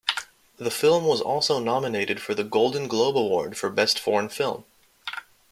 The 0.57 0.71
film 0.71 1.05
was 1.05 1.21
also 1.21 1.59
nominated 1.59 2.19
for 2.23 2.33
the 2.33 2.43
Golden 2.43 2.87
Globe 2.87 3.15
Award 3.15 3.55
for 3.55 3.69
Best 3.69 3.99
Foreign 3.99 4.29
Film. 4.29 4.65